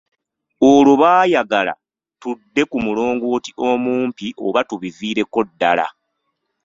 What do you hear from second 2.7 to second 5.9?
ku mulongooti omumpi oba tubiviireko ddala.